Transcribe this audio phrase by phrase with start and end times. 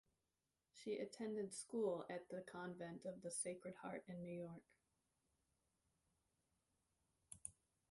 [0.73, 4.63] She attended school at the Convent of the Sacred Heart in New York.